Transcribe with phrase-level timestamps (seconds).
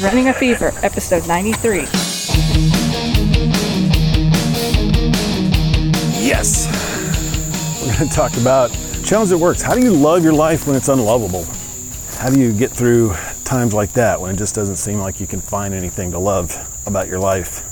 [0.00, 1.80] Running a Fever, episode 93.
[6.24, 6.68] Yes!
[7.82, 8.70] We're going to talk about
[9.04, 9.60] challenge that works.
[9.60, 11.44] How do you love your life when it's unlovable?
[12.18, 13.12] How do you get through
[13.42, 16.54] times like that when it just doesn't seem like you can find anything to love
[16.86, 17.64] about your life?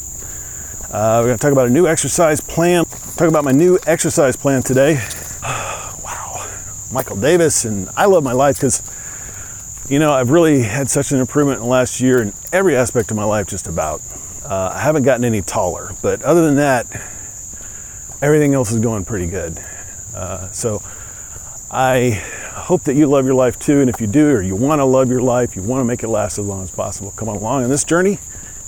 [0.92, 2.86] Uh, we're going to talk about a new exercise plan.
[3.16, 4.94] Talk about my new exercise plan today.
[5.44, 6.44] wow.
[6.90, 8.82] Michael Davis, and I love my life because,
[9.88, 13.10] you know, I've really had such an improvement in the last year in every aspect
[13.10, 14.02] of my life, just about.
[14.44, 16.86] Uh, I haven't gotten any taller, but other than that,
[18.20, 19.58] everything else is going pretty good.
[20.14, 20.82] Uh, so
[21.70, 22.22] I
[22.52, 23.80] hope that you love your life too.
[23.80, 26.02] And if you do, or you want to love your life, you want to make
[26.02, 28.18] it last as long as possible, come on along on this journey.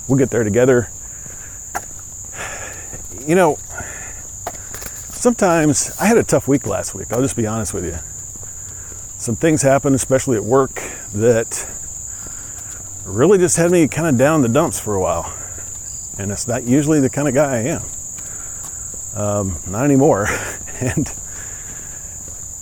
[0.07, 0.89] We'll get there together.
[3.27, 3.57] You know,
[5.09, 7.11] sometimes I had a tough week last week.
[7.11, 7.97] I'll just be honest with you.
[9.17, 10.81] Some things happened, especially at work,
[11.13, 11.67] that
[13.05, 15.35] really just had me kind of down the dumps for a while.
[16.17, 17.81] And it's not usually the kind of guy I am.
[19.15, 20.27] Um, not anymore.
[20.79, 21.11] and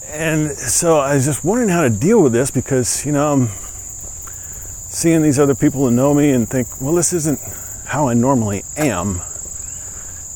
[0.10, 3.50] and so I was just wondering how to deal with this because you know I'm
[4.90, 7.40] seeing these other people who know me and think, well, this isn't
[7.86, 9.22] how I normally am.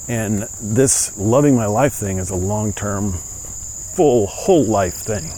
[0.08, 5.32] And this loving my life thing is a long term, full, whole life thing.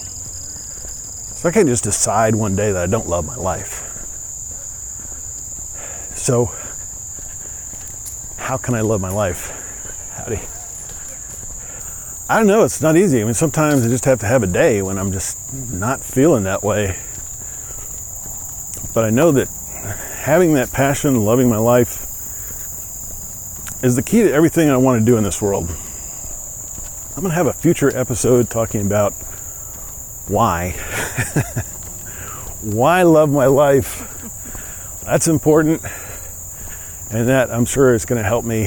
[1.44, 3.84] So I can't just decide one day that I don't love my life.
[6.16, 6.56] So,
[8.38, 9.52] how can I love my life?
[10.14, 10.40] Howdy.
[12.30, 13.20] I don't know, it's not easy.
[13.20, 16.46] I mean, sometimes I just have to have a day when I'm just not feeling
[16.46, 16.96] that way.
[18.94, 19.50] But I know that
[20.22, 22.08] having that passion, loving my life,
[23.84, 25.70] is the key to everything I want to do in this world.
[27.18, 29.14] I'm going to have a future episode talking about
[30.28, 30.72] why.
[32.62, 34.10] why love my life.
[35.04, 35.82] That's important.
[37.12, 38.66] And that I'm sure is going to help me.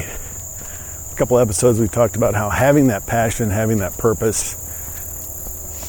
[1.11, 4.55] A couple episodes we've talked about how having that passion, having that purpose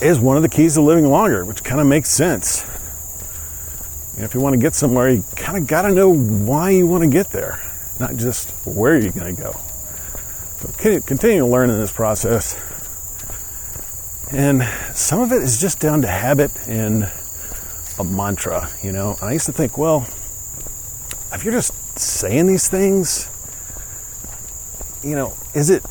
[0.01, 2.65] is one of the keys to living longer, which kind of makes sense.
[4.17, 6.87] And if you want to get somewhere, you kind of got to know why you
[6.87, 7.61] want to get there
[7.99, 9.53] not just where you're going to go.
[10.59, 12.57] So continue to learn in this process.
[14.33, 14.63] And
[14.95, 17.11] some of it is just down to habit and
[17.99, 19.17] a mantra, you know.
[19.21, 20.07] And I used to think, well,
[21.33, 23.31] if you're just saying these things,
[25.03, 25.83] you know, is it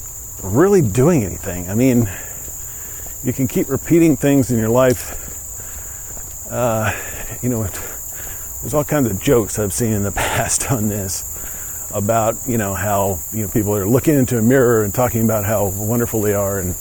[0.44, 1.70] really doing anything?
[1.70, 2.10] I mean,
[3.24, 5.24] you can keep repeating things in your life.
[6.52, 6.94] Uh,
[7.42, 7.64] you know,
[8.62, 11.24] there's all kinds of jokes I've seen in the past on this
[11.94, 15.46] about you know how you know people are looking into a mirror and talking about
[15.46, 16.76] how wonderful they are and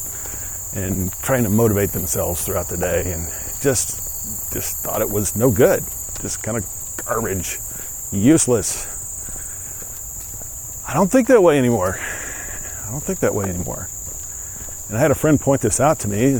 [0.75, 3.27] and trying to motivate themselves throughout the day and
[3.61, 4.03] just
[4.53, 5.83] just thought it was no good.
[6.21, 6.67] Just kind of
[7.05, 7.59] garbage.
[8.13, 8.87] Useless.
[10.87, 11.99] I don't think that way anymore.
[11.99, 13.89] I don't think that way anymore.
[14.89, 16.39] And i had a friend point this out to me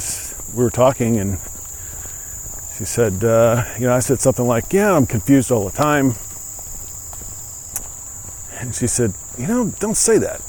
[0.55, 1.39] we were talking and
[2.77, 6.15] she said uh, you know i said something like yeah i'm confused all the time.
[8.59, 10.41] And she said, You know, don't say that.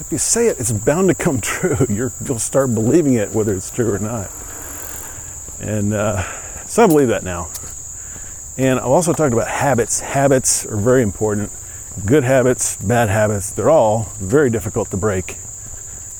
[0.00, 1.76] If you say it, it's bound to come true.
[1.88, 4.30] you will start believing it, whether it's true or not.
[5.60, 6.22] And uh,
[6.66, 7.50] so I believe that now.
[8.56, 10.00] And I've also talked about habits.
[10.00, 11.52] Habits are very important.
[12.04, 15.36] Good habits, bad habits, they're all very difficult to break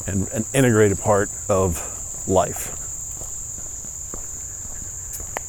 [0.08, 2.74] and an integrated part of life.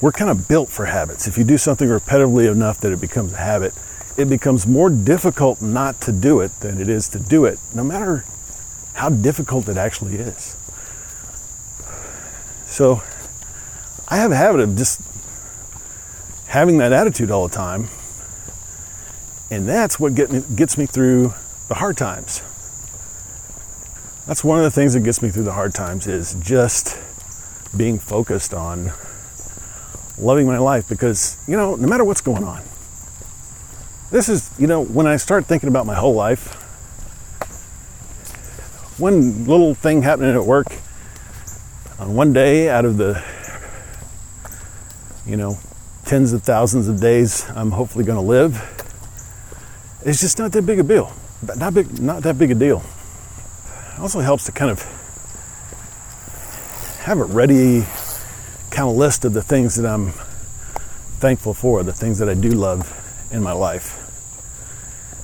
[0.01, 1.28] We're kind of built for habits.
[1.28, 3.73] If you do something repetitively enough that it becomes a habit,
[4.19, 7.84] it becomes more difficult not to do it than it is to do it, no
[7.84, 8.25] matter
[8.94, 10.57] how difficult it actually is.
[12.66, 13.02] So
[14.09, 15.02] I have a habit of just
[16.47, 17.88] having that attitude all the time,
[19.50, 21.34] and that's what get me, gets me through
[21.69, 22.41] the hard times.
[24.28, 26.97] That's one of the things that gets me through the hard times is just
[27.75, 28.91] being focused on
[30.18, 32.61] loving my life because, you know, no matter what's going on,
[34.11, 36.56] this is, you know, when I start thinking about my whole life,
[39.00, 40.67] one little thing happening at work
[42.00, 43.23] on one day out of the,
[45.26, 45.58] you know,
[46.06, 48.76] tens of thousands of days I'm hopefully going to live,
[50.03, 51.14] it's just not that big a deal.
[51.58, 52.84] Not big, not that big a deal.
[53.94, 54.82] It also helps to kind of
[57.03, 57.85] have a ready
[58.72, 60.12] kind of list of the things that I'm
[61.20, 62.91] thankful for, the things that I do love
[63.32, 63.98] in my life.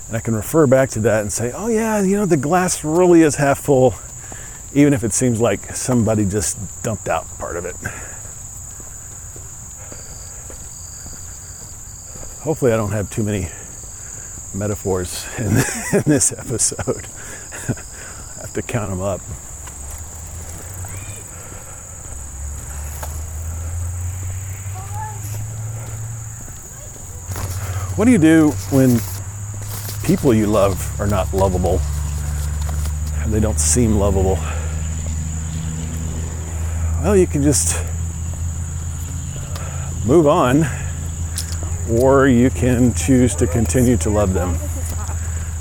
[0.08, 2.84] And I can refer back to that and say, oh, yeah, you know, the glass
[2.84, 3.96] really is half full,
[4.74, 7.76] even if it seems like somebody just dumped out part of it.
[12.46, 13.50] hopefully, I don't have too many
[14.54, 17.08] metaphors in, in this episode.
[17.68, 19.20] I have to count them up.
[27.98, 29.00] What do you do when
[30.06, 31.82] people you love are not lovable?
[33.26, 34.38] They don't seem lovable?
[37.02, 37.84] Well, you can just
[40.06, 40.66] move on,
[41.90, 44.56] or you can choose to continue to love them.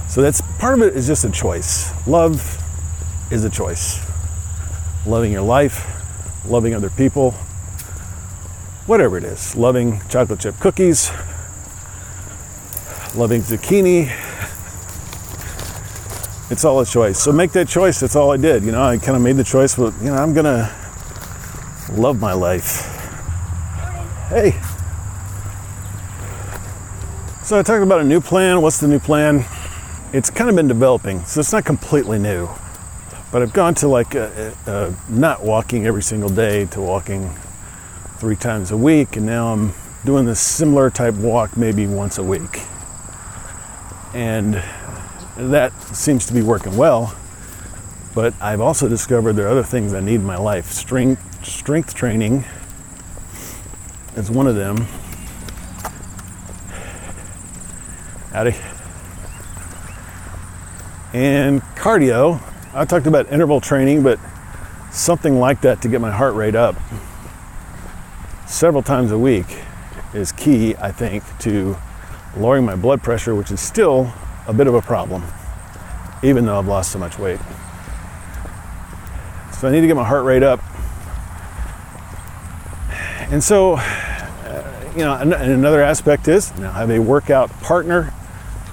[0.08, 1.90] So that's part of it is just a choice.
[2.06, 2.62] Love
[3.30, 4.04] is a choice.
[5.06, 5.86] Loving your life,
[6.46, 7.30] loving other people,
[8.84, 9.56] whatever it is.
[9.56, 11.10] Loving chocolate chip cookies,
[13.16, 14.23] loving zucchini.
[16.50, 17.18] It's all a choice.
[17.18, 18.00] So make that choice.
[18.00, 18.64] That's all I did.
[18.64, 19.76] You know, I kind of made the choice.
[19.76, 20.72] But you know, I'm gonna
[21.92, 22.82] love my life.
[24.28, 24.52] Hey.
[27.42, 28.60] So I talked about a new plan.
[28.60, 29.44] What's the new plan?
[30.12, 32.48] It's kind of been developing, so it's not completely new.
[33.32, 37.34] But I've gone to like a, a, not walking every single day to walking
[38.18, 39.72] three times a week, and now I'm
[40.04, 42.60] doing this similar type walk maybe once a week
[44.14, 44.62] and
[45.36, 47.14] that seems to be working well.
[48.14, 50.66] But I've also discovered there are other things I need in my life.
[50.66, 52.44] Strength, strength training
[54.16, 54.86] is one of them.
[58.30, 58.54] Howdy.
[61.12, 62.40] And cardio.
[62.72, 64.18] I talked about interval training, but
[64.90, 66.76] something like that to get my heart rate up
[68.46, 69.46] several times a week
[70.12, 71.76] is key, I think, to
[72.36, 74.12] lowering my blood pressure, which is still
[74.46, 75.22] a bit of a problem,
[76.22, 77.40] even though I've lost so much weight.
[79.58, 80.60] So I need to get my heart rate up.
[83.32, 88.12] And so, uh, you know, another aspect is now I have a workout partner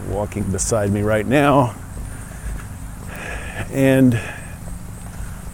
[0.10, 1.76] walking beside me right now.
[3.72, 4.20] And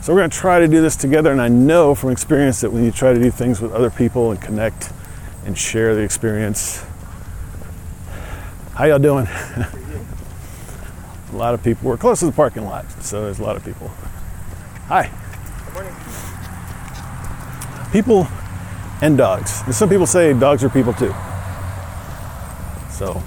[0.01, 1.31] so we're going to try to do this together.
[1.31, 4.31] And I know from experience that when you try to do things with other people
[4.31, 4.91] and connect
[5.45, 6.83] and share the experience,
[8.73, 9.27] how y'all doing?
[11.31, 11.89] a lot of people.
[11.89, 13.89] We're close to the parking lot, so there's a lot of people.
[14.87, 15.11] Hi.
[15.65, 15.93] Good morning.
[17.91, 18.27] People
[19.01, 19.61] and dogs.
[19.65, 21.13] And some people say dogs are people too.
[22.89, 23.21] So,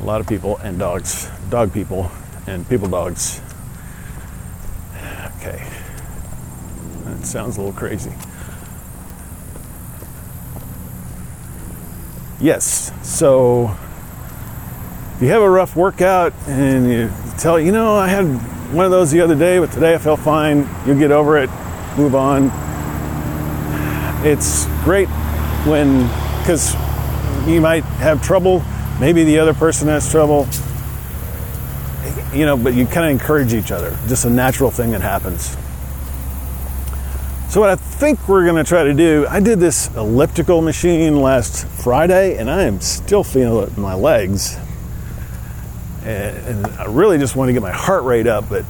[0.00, 1.28] a lot of people and dogs.
[1.50, 2.10] Dog people
[2.46, 3.40] and people dogs.
[5.38, 5.66] Okay.
[7.04, 8.12] That sounds a little crazy.
[12.40, 12.92] Yes.
[13.02, 13.76] So
[15.16, 18.26] if you have a rough workout and you tell, you know, I had
[18.74, 21.48] one of those the other day, but today I felt fine, you'll get over it,
[21.96, 22.50] move on.
[24.26, 25.08] It's great
[25.66, 26.02] when,
[26.40, 26.74] because
[27.48, 28.62] you might have trouble,
[29.00, 30.46] maybe the other person has trouble,
[32.34, 33.96] you know, but you kind of encourage each other.
[34.08, 35.56] Just a natural thing that happens.
[37.48, 41.22] So, what I think we're going to try to do, I did this elliptical machine
[41.22, 44.58] last Friday, and I am still feeling it in my legs.
[46.06, 48.64] And, I really just want to get my heart rate up, but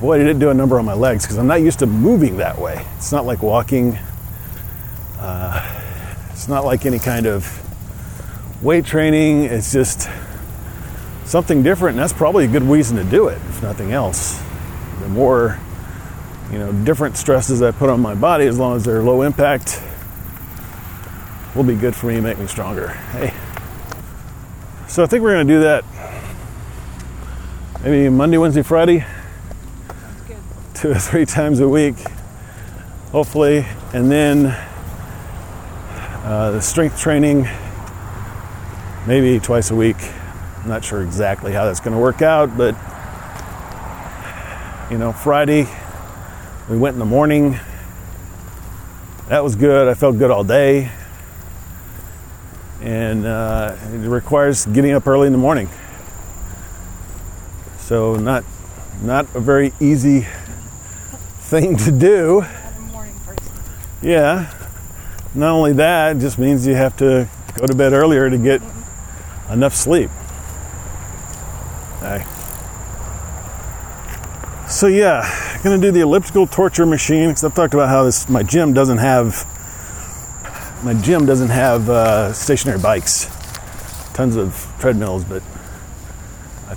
[0.00, 2.38] boy, did it do a number on my legs because I'm not used to moving
[2.38, 2.84] that way.
[2.96, 3.96] It's not like walking,
[5.18, 7.60] uh, it's not like any kind of
[8.64, 9.44] weight training.
[9.44, 10.08] It's just
[11.24, 14.42] something different, and that's probably a good reason to do it, if nothing else.
[15.00, 15.60] The more
[16.50, 19.80] you know, different stresses I put on my body, as long as they're low impact,
[21.54, 22.88] will be good for me and make me stronger.
[22.88, 23.32] Hey.
[24.88, 25.84] So I think we're going to do that
[27.82, 29.04] maybe Monday, Wednesday, Friday,
[30.74, 31.96] two or three times a week,
[33.10, 33.66] hopefully.
[33.92, 34.46] And then
[36.24, 37.48] uh, the strength training,
[39.06, 39.96] maybe twice a week.
[40.62, 42.76] I'm not sure exactly how that's going to work out, but
[44.92, 45.66] you know, Friday,
[46.70, 47.58] we went in the morning.
[49.28, 49.88] That was good.
[49.88, 50.92] I felt good all day.
[52.80, 55.68] And uh, it requires getting up early in the morning.
[57.92, 58.42] So not
[59.02, 60.26] not a very easy
[61.40, 62.42] thing to do.
[64.00, 64.50] Yeah.
[65.34, 68.62] Not only that, it just means you have to go to bed earlier to get
[69.50, 70.08] enough sleep.
[72.00, 72.24] Hey.
[74.70, 78.42] So yeah, gonna do the elliptical torture machine because I've talked about how this my
[78.42, 79.44] gym doesn't have
[80.82, 83.26] my gym doesn't have uh, stationary bikes,
[84.14, 85.42] tons of treadmills, but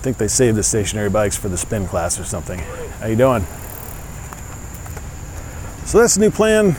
[0.06, 2.60] think they saved the stationary bikes for the spin class or something.
[3.00, 3.42] How you doing?
[5.88, 6.76] So that's the new plan,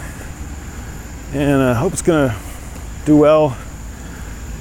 [1.33, 2.39] and I hope it's gonna
[3.05, 3.57] do well.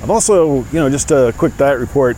[0.01, 2.17] I've also, you know, just a quick diet report.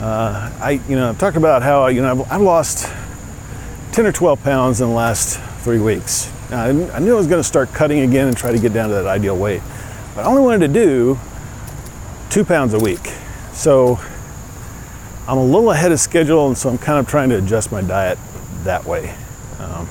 [0.00, 2.92] Uh, I, you know, I've talked about how, you know, I've, I've lost
[3.92, 6.32] 10 or 12 pounds in the last three weeks.
[6.50, 8.72] Now, I, I knew I was going to start cutting again and try to get
[8.72, 9.62] down to that ideal weight,
[10.16, 11.18] but I only wanted to do
[12.28, 13.12] two pounds a week.
[13.52, 14.00] So
[15.26, 17.80] I'm a little ahead of schedule, and so I'm kind of trying to adjust my
[17.80, 18.18] diet
[18.64, 19.16] that way.
[19.58, 19.88] Um,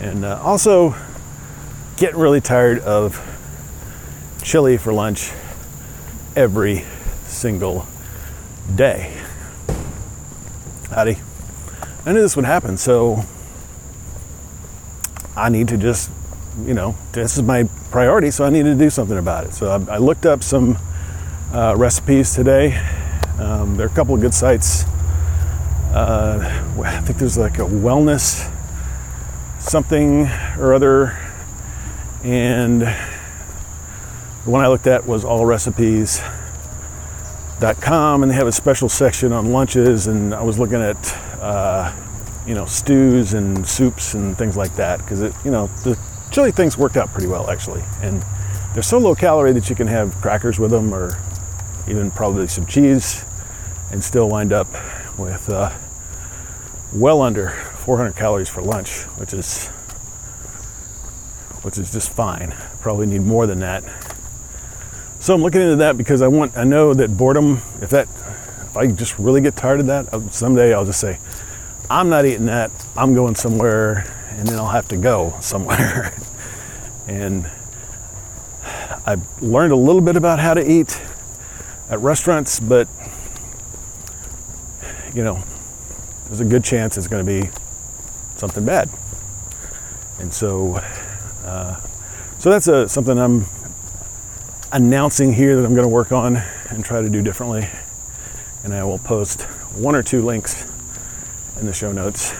[0.00, 0.96] and uh, also
[1.96, 3.20] getting really tired of
[4.42, 5.30] chili for lunch
[6.34, 6.84] every
[7.26, 7.86] single
[8.74, 9.16] day.
[10.90, 11.18] Howdy.
[12.04, 13.22] I knew this would happen, so
[15.36, 16.10] I need to just,
[16.64, 19.54] you know, this is my priority, so I need to do something about it.
[19.54, 20.78] So I, I looked up some
[21.52, 22.98] uh, recipes today.
[23.38, 24.84] Um, there are a couple of good sites.
[25.94, 26.38] Uh,
[26.82, 28.48] I think there's like a wellness
[29.60, 30.26] something
[30.58, 31.16] or other,
[32.24, 39.52] and the one I looked at was allrecipes.com, and they have a special section on
[39.52, 41.92] lunches, and I was looking at, uh,
[42.46, 45.98] you know, stews and soups and things like that, because you know, the
[46.30, 48.22] chili things worked out pretty well actually, and
[48.74, 51.16] they're so low calorie that you can have crackers with them, or
[51.88, 53.24] even probably some cheese,
[53.90, 54.68] and still wind up
[55.18, 55.70] with uh,
[56.92, 59.68] well under 400 calories for lunch, which is
[61.62, 62.54] which is just fine.
[62.80, 63.84] Probably need more than that.
[65.20, 68.76] So I'm looking into that because I want I know that boredom if that if
[68.76, 71.18] I just really get tired of that someday I'll just say
[71.90, 72.70] I'm not eating that.
[72.96, 76.14] I'm going somewhere and then I'll have to go somewhere.
[77.06, 77.50] And
[79.04, 81.00] I've learned a little bit about how to eat
[81.90, 82.88] at restaurants but
[85.14, 85.42] you know
[86.26, 87.48] there's a good chance it's going to be
[88.36, 88.88] something bad
[90.18, 90.80] and so
[91.44, 91.80] uh,
[92.38, 93.46] so that's a, something I'm
[94.72, 97.68] announcing here that I'm going to work on and try to do differently.
[98.64, 99.42] And I will post
[99.76, 100.70] one or two links
[101.60, 102.32] in the show notes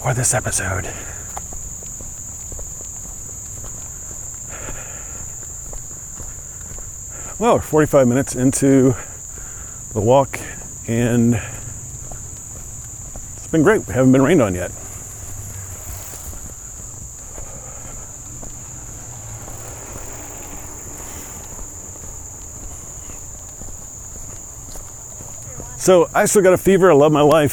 [0.00, 0.92] for this episode.
[7.44, 8.96] Well, 45 minutes into
[9.92, 10.40] the walk,
[10.86, 11.42] and
[13.36, 13.86] it's been great.
[13.86, 14.70] We haven't been rained on yet.
[25.76, 26.90] So I still got a fever.
[26.90, 27.52] I love my life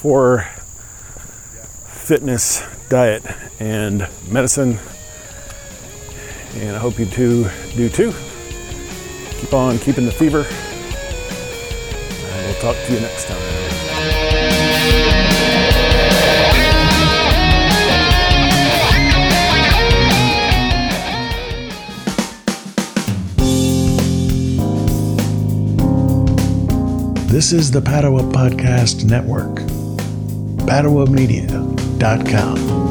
[0.00, 0.48] for
[1.88, 3.22] fitness, diet,
[3.60, 4.78] and medicine.
[6.54, 8.14] And I hope you two do too.
[9.40, 10.46] Keep on keeping the fever.
[12.26, 13.40] And we'll talk to you next time.
[27.30, 29.60] This is the Padua Podcast Network.
[30.66, 32.89] PaduaMedia.com.